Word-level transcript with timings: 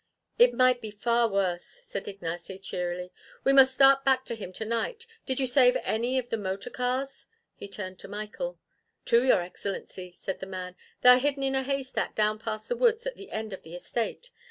"It 0.39 0.55
might 0.55 0.81
be 0.81 0.89
far 0.89 1.27
worse," 1.29 1.63
said 1.83 2.07
Ignace 2.07 2.49
cheerily. 2.63 3.13
"We 3.43 3.53
must 3.53 3.75
start 3.75 4.03
back 4.03 4.25
to 4.25 4.35
him 4.35 4.51
tonight. 4.51 5.05
Did 5.27 5.39
you 5.39 5.45
save 5.45 5.77
any 5.83 6.17
of 6.17 6.29
the 6.29 6.39
motor 6.39 6.71
cars?" 6.71 7.27
He 7.53 7.67
turned 7.67 7.99
to 7.99 8.07
Michael. 8.07 8.57
"Two, 9.05 9.23
your 9.23 9.41
Excellency," 9.43 10.09
said 10.11 10.39
the 10.39 10.47
man. 10.47 10.75
"They 11.01 11.09
are 11.09 11.19
hidden 11.19 11.43
in 11.43 11.53
a 11.53 11.61
haystack 11.61 12.15
down 12.15 12.39
past 12.39 12.67
the 12.67 12.75
woods 12.75 13.05
at 13.05 13.13
the 13.13 13.29
end 13.29 13.53
of 13.53 13.61
the 13.61 13.75
estate. 13.75 14.31